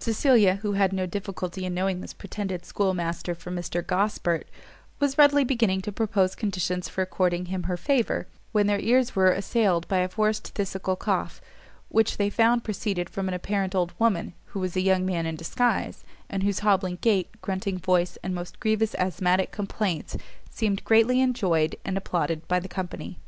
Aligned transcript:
Cecilia, 0.00 0.56
who 0.56 0.72
had 0.72 0.92
no 0.92 1.06
difficulty 1.06 1.64
in 1.64 1.74
knowing 1.74 2.00
this 2.00 2.12
pretended 2.12 2.64
schoolmaster 2.64 3.36
for 3.36 3.52
Mr 3.52 3.86
Gosport, 3.86 4.48
was 4.98 5.16
readily 5.16 5.44
beginning 5.44 5.80
to 5.82 5.92
propose 5.92 6.34
conditions 6.34 6.88
for 6.88 7.02
according 7.02 7.44
him 7.46 7.62
her 7.70 7.76
favour, 7.76 8.26
when 8.50 8.66
their 8.66 8.80
ears 8.80 9.14
were 9.14 9.30
assailed 9.30 9.86
by 9.86 9.98
a 9.98 10.08
forced 10.08 10.52
phthisical 10.56 10.98
cough, 10.98 11.40
which 11.88 12.16
they 12.16 12.30
found 12.30 12.64
proceeded 12.64 13.08
from 13.08 13.28
an 13.28 13.34
apparent 13.34 13.76
old 13.76 13.92
woman, 13.96 14.34
who 14.46 14.58
was 14.58 14.74
a 14.74 14.80
young 14.80 15.06
man 15.06 15.24
in 15.24 15.36
disguise, 15.36 16.02
and 16.28 16.42
whose 16.42 16.58
hobbling 16.66 16.98
gait, 17.00 17.28
grunting 17.40 17.78
voice, 17.78 18.18
and 18.24 18.34
most 18.34 18.58
grievous 18.58 18.96
asthmatic 18.96 19.52
complaints, 19.52 20.16
seemed 20.50 20.82
greatly 20.84 21.20
enjoyed 21.20 21.76
and 21.84 21.96
applauded 21.96 22.42
by 22.48 22.58
the 22.58 22.66
company. 22.66 23.20